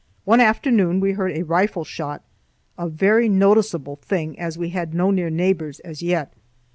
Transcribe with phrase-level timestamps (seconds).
[0.25, 2.23] One afternoon we heard a rifle shot,
[2.75, 6.33] a very noticeable thing, as we had no near neighbors, as yet.